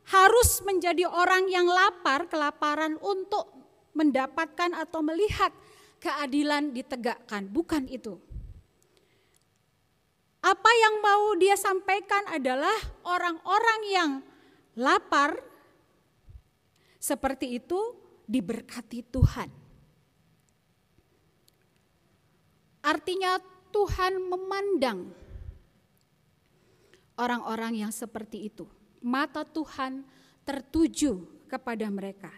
harus 0.09 0.61
menjadi 0.65 1.05
orang 1.05 1.45
yang 1.49 1.69
lapar, 1.69 2.25
kelaparan 2.25 2.97
untuk 3.01 3.45
mendapatkan 3.93 4.73
atau 4.73 5.05
melihat 5.05 5.53
keadilan 6.01 6.73
ditegakkan. 6.73 7.45
Bukan 7.49 7.85
itu. 7.89 8.17
Apa 10.39 10.71
yang 10.71 11.03
mau 11.03 11.35
dia 11.35 11.59
sampaikan 11.59 12.23
adalah 12.31 12.73
orang-orang 13.03 13.81
yang 13.91 14.11
lapar 14.79 15.35
seperti 16.99 17.57
itu 17.57 17.79
diberkati 18.27 18.99
Tuhan. 19.07 19.49
Artinya 22.83 23.39
Tuhan 23.71 24.19
memandang 24.19 25.09
orang-orang 27.15 27.87
yang 27.87 27.91
seperti 27.95 28.51
itu. 28.51 28.67
Mata 28.99 29.47
Tuhan 29.47 30.03
tertuju 30.43 31.23
kepada 31.47 31.87
mereka. 31.87 32.31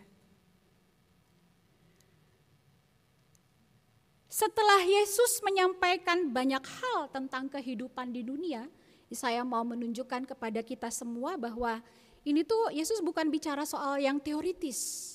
Setelah 4.32 4.82
Yesus 4.88 5.44
menyampaikan 5.44 6.32
banyak 6.32 6.64
hal 6.64 7.12
tentang 7.12 7.52
kehidupan 7.52 8.16
di 8.16 8.24
dunia, 8.24 8.66
saya 9.12 9.44
mau 9.44 9.62
menunjukkan 9.68 10.24
kepada 10.24 10.64
kita 10.64 10.88
semua 10.88 11.36
bahwa 11.36 11.84
ini 12.22 12.46
tuh 12.46 12.70
Yesus 12.70 13.02
bukan 13.02 13.30
bicara 13.34 13.66
soal 13.66 13.98
yang 13.98 14.22
teoritis. 14.22 15.10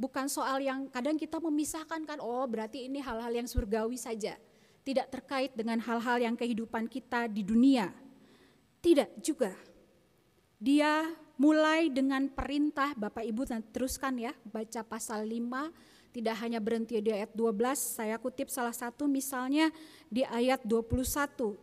Bukan 0.00 0.26
soal 0.26 0.64
yang 0.64 0.88
kadang 0.88 1.20
kita 1.20 1.38
memisahkan 1.38 2.02
kan, 2.02 2.18
oh 2.18 2.42
berarti 2.48 2.88
ini 2.88 2.98
hal-hal 2.98 3.30
yang 3.30 3.46
surgawi 3.46 4.00
saja. 4.00 4.34
Tidak 4.82 5.06
terkait 5.12 5.54
dengan 5.54 5.78
hal-hal 5.78 6.18
yang 6.18 6.34
kehidupan 6.34 6.90
kita 6.90 7.30
di 7.30 7.46
dunia. 7.46 7.92
Tidak 8.82 9.22
juga. 9.22 9.54
Dia 10.58 11.06
mulai 11.38 11.86
dengan 11.86 12.26
perintah, 12.26 12.96
Bapak 12.98 13.22
Ibu 13.22 13.46
teruskan 13.70 14.18
ya, 14.18 14.34
baca 14.42 14.82
pasal 14.82 15.22
5 15.22 15.92
tidak 16.12 16.36
hanya 16.44 16.60
berhenti 16.60 17.00
di 17.00 17.08
ayat 17.08 17.32
12, 17.32 17.56
saya 17.96 18.20
kutip 18.20 18.52
salah 18.52 18.76
satu 18.76 19.08
misalnya 19.08 19.72
di 20.12 20.20
ayat 20.28 20.60
21. 20.60 21.56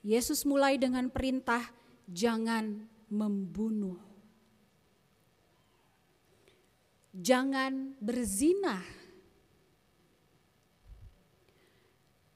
Yesus 0.00 0.48
mulai 0.48 0.80
dengan 0.80 1.12
perintah 1.12 1.60
jangan 2.08 2.88
membunuh. 3.14 4.02
Jangan 7.14 7.94
berzina. 8.02 8.82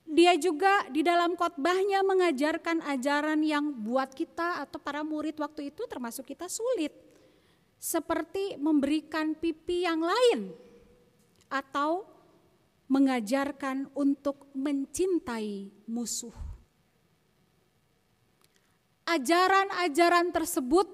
Dia 0.08 0.38
juga 0.40 0.86
di 0.88 1.04
dalam 1.04 1.36
khotbahnya 1.36 2.00
mengajarkan 2.06 2.80
ajaran 2.86 3.44
yang 3.44 3.74
buat 3.84 4.14
kita 4.14 4.62
atau 4.64 4.80
para 4.80 5.04
murid 5.04 5.36
waktu 5.36 5.74
itu 5.74 5.84
termasuk 5.84 6.30
kita 6.30 6.48
sulit. 6.48 6.94
Seperti 7.76 8.56
memberikan 8.56 9.36
pipi 9.36 9.84
yang 9.84 10.00
lain 10.02 10.50
atau 11.52 12.08
mengajarkan 12.88 13.92
untuk 13.92 14.48
mencintai 14.56 15.68
musuh. 15.86 16.47
Ajaran-ajaran 19.08 20.28
tersebut 20.36 20.84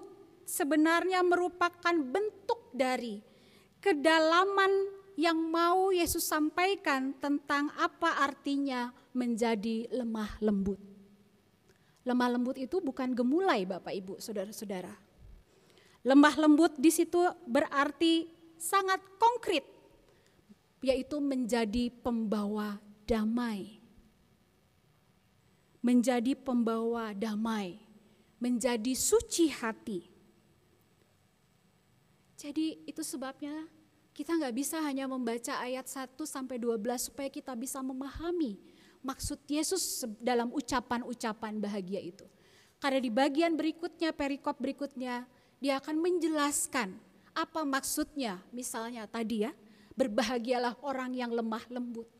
sebenarnya 0.46 1.26
merupakan 1.26 1.94
bentuk 1.98 2.70
dari 2.70 3.18
kedalaman 3.82 4.70
yang 5.18 5.38
mau 5.38 5.90
Yesus 5.90 6.22
sampaikan 6.22 7.14
tentang 7.18 7.74
apa 7.74 8.22
artinya 8.22 8.94
menjadi 9.14 9.90
lemah 9.90 10.38
lembut. 10.38 10.78
Lemah 12.04 12.38
lembut 12.38 12.54
itu 12.60 12.78
bukan 12.78 13.16
gemulai 13.16 13.64
Bapak 13.64 13.94
Ibu, 13.94 14.22
Saudara-saudara. 14.22 14.94
Lemah 16.04 16.34
lembut 16.36 16.76
di 16.76 16.92
situ 16.92 17.18
berarti 17.48 18.28
sangat 18.60 19.00
konkret 19.16 19.64
yaitu 20.84 21.16
menjadi 21.16 21.88
pembawa 22.04 22.76
damai. 23.08 23.80
Menjadi 25.80 26.36
pembawa 26.36 27.16
damai, 27.16 27.83
menjadi 28.40 28.92
suci 28.94 29.50
hati. 29.50 30.06
Jadi 32.38 32.84
itu 32.84 33.00
sebabnya 33.00 33.66
kita 34.14 34.36
nggak 34.36 34.54
bisa 34.54 34.78
hanya 34.84 35.08
membaca 35.08 35.58
ayat 35.58 35.88
1 35.88 36.14
sampai 36.28 36.60
12 36.60 37.10
supaya 37.10 37.30
kita 37.32 37.56
bisa 37.56 37.80
memahami 37.80 38.60
maksud 39.00 39.40
Yesus 39.48 40.04
dalam 40.20 40.52
ucapan-ucapan 40.52 41.58
bahagia 41.58 42.00
itu. 42.02 42.26
Karena 42.78 43.00
di 43.00 43.08
bagian 43.08 43.56
berikutnya, 43.56 44.12
perikop 44.12 44.60
berikutnya, 44.60 45.24
dia 45.56 45.74
akan 45.80 45.96
menjelaskan 45.98 46.92
apa 47.32 47.64
maksudnya. 47.64 48.44
Misalnya 48.52 49.08
tadi 49.08 49.48
ya, 49.48 49.52
Berbahagialah 49.94 50.82
orang 50.82 51.14
yang 51.14 51.30
lemah 51.30 51.62
lembut. 51.70 52.10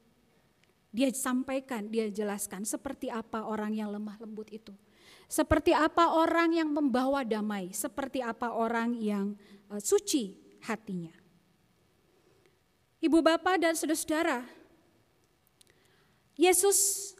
Dia 0.95 1.11
sampaikan, 1.11 1.91
dia 1.91 2.07
jelaskan 2.07 2.63
seperti 2.63 3.11
apa 3.11 3.43
orang 3.43 3.75
yang 3.75 3.91
lemah 3.91 4.15
lembut 4.23 4.47
itu. 4.55 4.71
Seperti 5.27 5.73
apa 5.75 6.15
orang 6.15 6.55
yang 6.55 6.71
membawa 6.71 7.25
damai, 7.27 7.73
seperti 7.75 8.21
apa 8.21 8.55
orang 8.55 8.95
yang 8.97 9.35
uh, 9.73 9.81
suci 9.81 10.37
hatinya. 10.65 11.13
Ibu 13.05 13.21
bapak 13.21 13.61
dan 13.61 13.77
saudara-saudara, 13.77 14.49
Yesus 16.41 17.13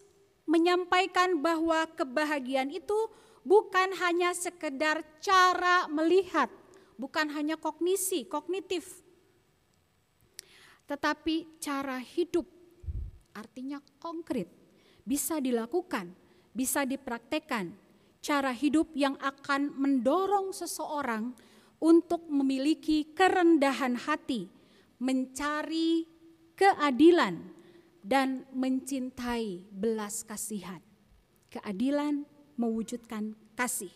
menyampaikan 0.49 1.37
bahwa 1.41 1.85
kebahagiaan 1.93 2.73
itu 2.73 2.97
bukan 3.45 3.93
hanya 4.01 4.33
sekedar 4.33 5.05
cara 5.21 5.85
melihat, 5.93 6.49
bukan 6.97 7.29
hanya 7.37 7.61
kognisi, 7.61 8.25
kognitif, 8.25 9.05
tetapi 10.85 11.61
cara 11.61 11.97
hidup 12.01 12.45
artinya 13.33 13.81
konkret, 14.01 14.49
bisa 15.05 15.41
dilakukan, 15.41 16.13
bisa 16.53 16.85
dipraktekkan. 16.85 17.73
Cara 18.25 18.57
hidup 18.57 18.97
yang 18.97 19.21
akan 19.21 19.77
mendorong 19.77 20.57
seseorang 20.57 21.37
untuk 21.77 22.25
memiliki 22.33 23.13
kerendahan 23.13 24.01
hati, 24.01 24.49
mencari 24.97 26.09
keadilan, 26.57 27.53
dan 28.01 28.49
mencintai 28.57 29.69
belas 29.69 30.25
kasihan. 30.25 30.81
Keadilan 31.53 32.25
mewujudkan 32.57 33.37
kasih. 33.53 33.93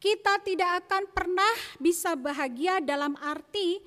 Kita 0.00 0.40
tidak 0.44 0.84
akan 0.84 1.08
pernah 1.12 1.54
bisa 1.80 2.16
bahagia 2.16 2.84
dalam 2.84 3.16
arti 3.20 3.80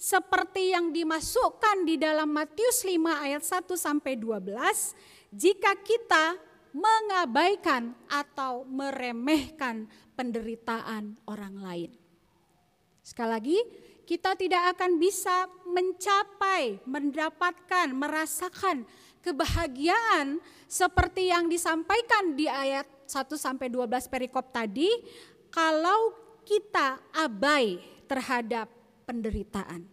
seperti 0.00 0.72
yang 0.72 0.92
dimasukkan 0.92 1.84
di 1.84 2.00
dalam 2.00 2.32
Matius 2.32 2.88
5 2.88 2.96
ayat 3.04 3.44
1 3.44 3.68
sampai 3.76 4.16
12 4.16 4.48
jika 5.28 5.76
kita 5.84 6.47
mengabaikan 6.72 7.96
atau 8.08 8.64
meremehkan 8.68 9.88
penderitaan 10.18 11.16
orang 11.24 11.56
lain. 11.58 11.90
Sekali 13.00 13.30
lagi, 13.30 13.58
kita 14.08 14.36
tidak 14.36 14.76
akan 14.76 14.96
bisa 14.96 15.48
mencapai, 15.68 16.80
mendapatkan, 16.84 17.92
merasakan 17.92 18.88
kebahagiaan 19.20 20.40
seperti 20.64 21.28
yang 21.28 21.48
disampaikan 21.48 22.32
di 22.32 22.48
ayat 22.48 22.88
1 23.04 23.36
sampai 23.36 23.68
12 23.72 24.08
perikop 24.08 24.52
tadi 24.52 24.88
kalau 25.48 26.16
kita 26.44 27.00
abai 27.12 27.80
terhadap 28.08 28.68
penderitaan. 29.04 29.84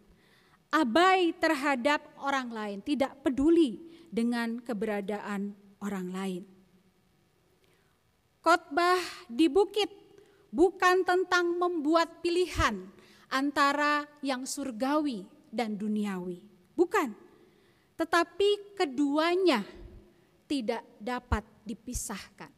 Abai 0.71 1.31
terhadap 1.39 2.03
orang 2.19 2.51
lain, 2.51 2.79
tidak 2.83 3.23
peduli 3.23 3.79
dengan 4.11 4.59
keberadaan 4.59 5.55
orang 5.79 6.07
lain. 6.11 6.54
Khotbah 8.45 9.01
di 9.25 9.49
bukit 9.49 9.89
bukan 10.53 11.01
tentang 11.01 11.57
membuat 11.57 12.21
pilihan 12.21 12.77
antara 13.33 14.05
yang 14.21 14.45
surgawi 14.45 15.25
dan 15.49 15.73
duniawi. 15.73 16.45
Bukan. 16.77 17.09
Tetapi 17.97 18.77
keduanya 18.77 19.65
tidak 20.45 20.85
dapat 21.01 21.41
dipisahkan. 21.65 22.53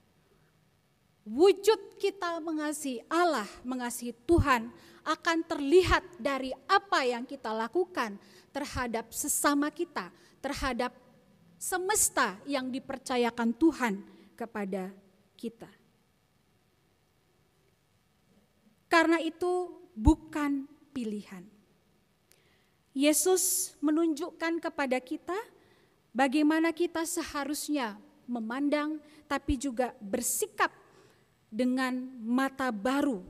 Wujud 1.24 1.96
kita 1.96 2.44
mengasihi 2.44 3.08
Allah, 3.08 3.48
mengasihi 3.64 4.12
Tuhan 4.28 4.68
akan 5.08 5.38
terlihat 5.48 6.04
dari 6.20 6.52
apa 6.68 7.08
yang 7.08 7.24
kita 7.24 7.56
lakukan 7.56 8.20
terhadap 8.52 9.16
sesama 9.16 9.72
kita, 9.72 10.12
terhadap 10.44 10.92
semesta 11.56 12.36
yang 12.44 12.68
dipercayakan 12.68 13.56
Tuhan 13.56 13.94
kepada 14.36 14.92
kita. 15.38 15.77
Karena 18.98 19.22
itu 19.22 19.70
bukan 19.94 20.66
pilihan. 20.90 21.46
Yesus 22.98 23.78
menunjukkan 23.78 24.58
kepada 24.58 24.98
kita 24.98 25.38
bagaimana 26.18 26.74
kita 26.74 27.06
seharusnya 27.06 28.02
memandang 28.26 28.98
tapi 29.30 29.54
juga 29.54 29.94
bersikap 30.02 30.74
dengan 31.54 32.10
mata 32.26 32.74
baru, 32.74 33.22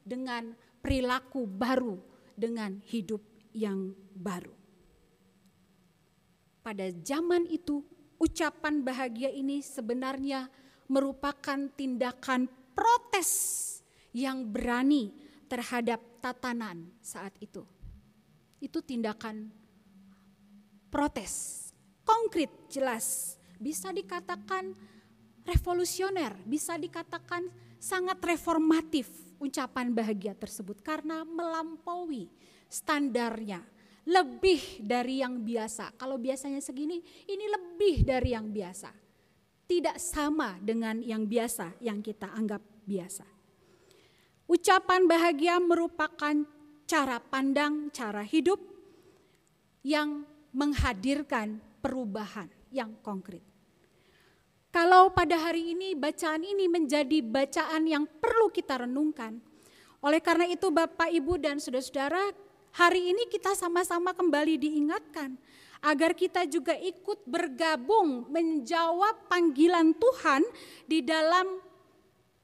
dengan 0.00 0.56
perilaku 0.80 1.44
baru, 1.44 2.00
dengan 2.32 2.80
hidup 2.88 3.20
yang 3.52 3.92
baru. 4.16 4.56
Pada 6.64 6.88
zaman 7.04 7.44
itu, 7.52 7.84
ucapan 8.16 8.80
bahagia 8.80 9.28
ini 9.28 9.60
sebenarnya 9.60 10.48
merupakan 10.88 11.68
tindakan 11.76 12.48
protes 12.72 13.69
yang 14.14 14.46
berani 14.46 15.14
terhadap 15.50 15.98
tatanan 16.22 16.90
saat 17.02 17.34
itu. 17.42 17.66
Itu 18.60 18.84
tindakan 18.84 19.50
protes, 20.90 21.66
konkret, 22.02 22.50
jelas. 22.68 23.38
Bisa 23.60 23.92
dikatakan 23.92 24.72
revolusioner, 25.44 26.36
bisa 26.44 26.76
dikatakan 26.76 27.48
sangat 27.80 28.20
reformatif 28.20 29.08
ucapan 29.40 29.90
bahagia 29.96 30.36
tersebut 30.36 30.84
karena 30.84 31.24
melampaui 31.24 32.28
standarnya, 32.68 33.64
lebih 34.06 34.84
dari 34.84 35.24
yang 35.24 35.40
biasa. 35.40 35.96
Kalau 35.96 36.20
biasanya 36.20 36.60
segini, 36.60 37.00
ini 37.26 37.46
lebih 37.48 38.04
dari 38.04 38.36
yang 38.36 38.52
biasa. 38.52 38.92
Tidak 39.70 39.96
sama 40.02 40.58
dengan 40.58 40.98
yang 40.98 41.24
biasa 41.30 41.78
yang 41.80 42.02
kita 42.02 42.34
anggap 42.34 42.62
biasa. 42.84 43.29
Ucapan 44.50 45.06
bahagia 45.06 45.62
merupakan 45.62 46.42
cara 46.82 47.22
pandang, 47.22 47.86
cara 47.94 48.26
hidup 48.26 48.58
yang 49.86 50.26
menghadirkan 50.50 51.62
perubahan 51.78 52.50
yang 52.74 52.98
konkret. 52.98 53.46
Kalau 54.74 55.14
pada 55.14 55.38
hari 55.38 55.70
ini 55.78 55.94
bacaan 55.94 56.42
ini 56.42 56.66
menjadi 56.66 57.22
bacaan 57.22 57.86
yang 57.86 58.10
perlu 58.18 58.50
kita 58.50 58.82
renungkan. 58.82 59.38
Oleh 60.02 60.18
karena 60.18 60.50
itu 60.50 60.66
Bapak, 60.74 61.14
Ibu 61.14 61.38
dan 61.38 61.62
Saudara-saudara, 61.62 62.34
hari 62.74 63.14
ini 63.14 63.30
kita 63.30 63.54
sama-sama 63.54 64.10
kembali 64.18 64.58
diingatkan 64.58 65.38
agar 65.78 66.10
kita 66.18 66.42
juga 66.50 66.74
ikut 66.74 67.22
bergabung 67.22 68.26
menjawab 68.26 69.30
panggilan 69.30 69.94
Tuhan 69.94 70.42
di 70.90 71.06
dalam 71.06 71.62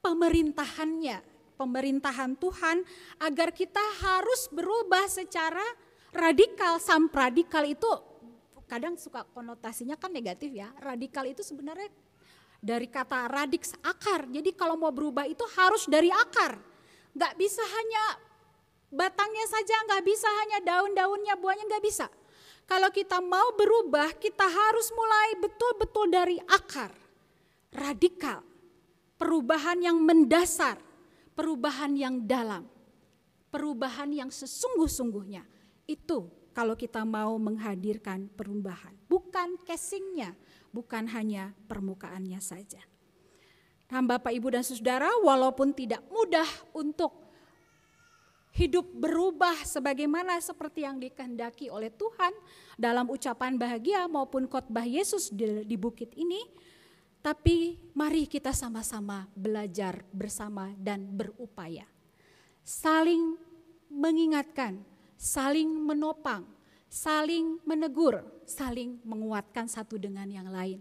pemerintahannya, 0.07 1.36
pemerintahan 1.57 2.37
Tuhan 2.37 2.85
agar 3.19 3.51
kita 3.51 3.83
harus 4.05 4.47
berubah 4.53 5.09
secara 5.09 5.65
radikal. 6.13 6.77
Sam 6.79 7.09
radikal 7.09 7.65
itu 7.65 7.89
kadang 8.69 9.01
suka 9.01 9.25
konotasinya 9.33 9.97
kan 9.97 10.13
negatif 10.13 10.53
ya. 10.53 10.71
Radikal 10.79 11.27
itu 11.27 11.41
sebenarnya 11.41 11.89
dari 12.61 12.87
kata 12.87 13.29
radix 13.29 13.73
akar. 13.85 14.29
Jadi 14.29 14.53
kalau 14.53 14.77
mau 14.77 14.93
berubah 14.93 15.25
itu 15.25 15.43
harus 15.57 15.89
dari 15.89 16.13
akar. 16.13 16.61
Gak 17.17 17.33
bisa 17.41 17.65
hanya 17.65 18.05
batangnya 18.93 19.47
saja, 19.49 19.77
gak 19.89 20.05
bisa 20.05 20.29
hanya 20.45 20.59
daun-daunnya, 20.61 21.35
buahnya 21.41 21.65
gak 21.65 21.85
bisa. 21.85 22.07
Kalau 22.67 22.91
kita 22.91 23.23
mau 23.23 23.55
berubah, 23.55 24.11
kita 24.19 24.43
harus 24.43 24.91
mulai 24.91 25.39
betul-betul 25.39 26.07
dari 26.11 26.37
akar. 26.51 26.91
Radikal. 27.71 28.43
Perubahan 29.17 29.81
yang 29.81 29.97
mendasar 30.03 30.77
perubahan 31.37 31.93
yang 31.95 32.25
dalam, 32.25 32.65
perubahan 33.53 34.11
yang 34.11 34.33
sesungguh-sungguhnya. 34.33 35.45
Itu 35.85 36.33
kalau 36.57 36.75
kita 36.75 37.05
mau 37.05 37.37
menghadirkan 37.37 38.33
perubahan, 38.33 38.97
bukan 39.07 39.61
casingnya, 39.69 40.33
bukan 40.73 41.05
hanya 41.13 41.53
permukaannya 41.69 42.41
saja. 42.41 42.81
Nah, 43.87 44.03
Bapak, 44.03 44.35
Ibu, 44.35 44.51
dan 44.51 44.67
Saudara, 44.67 45.07
walaupun 45.23 45.71
tidak 45.71 46.03
mudah 46.11 46.49
untuk 46.75 47.27
hidup 48.57 48.89
berubah 48.89 49.53
sebagaimana 49.63 50.41
seperti 50.41 50.89
yang 50.89 50.97
dikehendaki 50.97 51.69
oleh 51.69 51.93
Tuhan 51.93 52.33
dalam 52.81 53.13
ucapan 53.13 53.61
bahagia 53.61 54.09
maupun 54.09 54.49
khotbah 54.49 54.89
Yesus 54.89 55.29
di, 55.29 55.63
di 55.69 55.77
bukit 55.77 56.17
ini, 56.17 56.41
tapi 57.27 57.75
mari 57.91 58.31
kita 58.31 58.55
sama-sama 58.55 59.27
belajar 59.35 60.07
bersama 60.15 60.71
dan 60.79 61.03
berupaya. 61.11 61.83
Saling 62.63 63.35
mengingatkan, 63.91 64.79
saling 65.19 65.67
menopang, 65.67 66.47
saling 66.87 67.59
menegur, 67.67 68.23
saling 68.47 69.03
menguatkan 69.03 69.67
satu 69.67 69.99
dengan 69.99 70.31
yang 70.31 70.47
lain. 70.55 70.79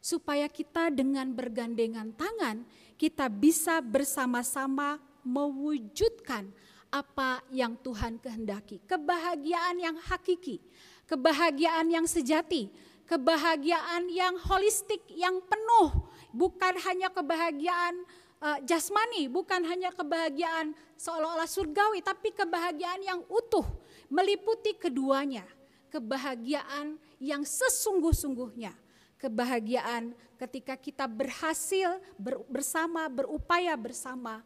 Supaya 0.00 0.48
kita 0.48 0.88
dengan 0.88 1.28
bergandengan 1.28 2.16
tangan, 2.16 2.64
kita 2.96 3.28
bisa 3.28 3.84
bersama-sama 3.84 4.96
mewujudkan 5.20 6.48
apa 6.88 7.44
yang 7.52 7.76
Tuhan 7.76 8.16
kehendaki. 8.16 8.80
Kebahagiaan 8.88 9.76
yang 9.76 9.96
hakiki, 10.08 10.56
kebahagiaan 11.04 11.84
yang 11.92 12.08
sejati, 12.08 12.72
kebahagiaan 13.12 14.08
yang 14.08 14.40
holistik, 14.48 15.04
yang 15.12 15.36
penuh, 15.44 16.08
bukan 16.32 16.80
hanya 16.80 17.12
kebahagiaan 17.12 18.08
uh, 18.40 18.56
jasmani, 18.64 19.28
bukan 19.28 19.60
hanya 19.68 19.92
kebahagiaan 19.92 20.72
seolah-olah 20.96 21.44
surgawi, 21.44 22.00
tapi 22.00 22.32
kebahagiaan 22.32 23.04
yang 23.04 23.20
utuh, 23.28 23.68
meliputi 24.08 24.72
keduanya. 24.80 25.44
Kebahagiaan 25.92 26.96
yang 27.20 27.44
sesungguh-sungguhnya, 27.44 28.72
kebahagiaan 29.20 30.16
ketika 30.40 30.72
kita 30.80 31.04
berhasil 31.04 32.00
ber, 32.16 32.40
bersama, 32.48 33.12
berupaya 33.12 33.76
bersama, 33.76 34.40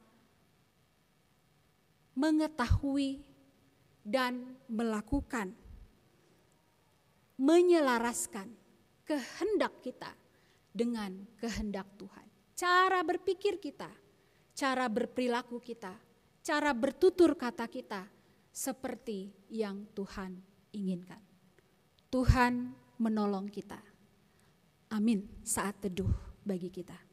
mengetahui 2.18 3.22
dan 4.02 4.58
melakukan 4.66 5.54
menyelaraskan 7.36 8.48
kehendak 9.04 9.80
kita 9.84 10.12
dengan 10.72 11.12
kehendak 11.40 11.88
Tuhan. 11.96 12.26
Cara 12.56 13.00
berpikir 13.04 13.60
kita, 13.60 13.88
cara 14.56 14.88
berperilaku 14.88 15.60
kita, 15.60 15.92
cara 16.40 16.72
bertutur 16.72 17.36
kata 17.36 17.68
kita 17.68 18.08
seperti 18.48 19.28
yang 19.52 19.84
Tuhan 19.92 20.40
inginkan. 20.72 21.20
Tuhan 22.08 22.72
menolong 22.96 23.52
kita. 23.52 23.80
Amin 24.96 25.28
saat 25.44 25.76
teduh 25.84 26.12
bagi 26.40 26.72
kita. 26.72 27.05